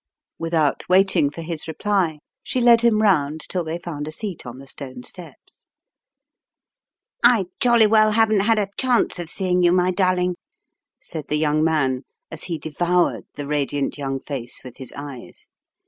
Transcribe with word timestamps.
Without 0.39 0.83
waiting 0.89 1.29
for 1.29 1.43
his 1.43 1.67
reply 1.67 2.17
she 2.41 2.59
led 2.59 2.81
him 2.81 3.03
round 3.03 3.41
till 3.47 3.63
they 3.63 3.77
found 3.77 4.07
a 4.07 4.11
seat 4.11 4.47
on 4.47 4.57
the 4.57 4.65
stone 4.65 5.03
steps. 5.03 5.63
"I 7.23 7.45
jolly 7.59 7.85
well 7.85 8.13
haven't 8.13 8.39
had 8.39 8.57
a 8.57 8.69
chance 8.79 9.19
of 9.19 9.29
seeing 9.29 9.61
you, 9.61 9.71
my 9.71 9.91
darling," 9.91 10.37
said 10.99 11.27
the 11.27 11.37
young 11.37 11.63
man 11.63 12.01
as 12.31 12.45
he 12.45 12.57
devoured 12.57 13.25
the 13.35 13.45
radiant 13.45 13.95
young 13.99 14.19
face 14.19 14.63
with 14.63 14.77
his 14.77 14.91
eyes. 14.97 15.49